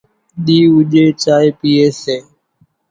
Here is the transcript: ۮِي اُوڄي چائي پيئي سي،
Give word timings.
ۮِي 0.45 0.57
اُوڄي 0.71 1.05
چائي 1.23 1.49
پيئي 1.59 1.87
سي، 2.01 2.17